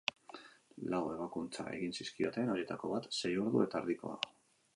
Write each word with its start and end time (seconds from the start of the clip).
Lau 0.93 1.01
ebakuntza 1.15 1.65
egin 1.75 1.93
zizkioten, 1.99 2.51
horietako 2.55 2.91
bat 2.95 3.11
sei 3.19 3.33
ordu 3.45 3.63
eta 3.69 3.85
erdikoa. 3.85 4.21